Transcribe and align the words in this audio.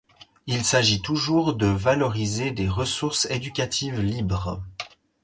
Il 0.47 0.63
s'agit 0.63 1.03
toujours 1.03 1.53
de 1.53 1.67
valoriser 1.67 2.49
des 2.49 2.67
Ressources 2.67 3.29
éducatives 3.29 4.01
libres. 4.01 4.59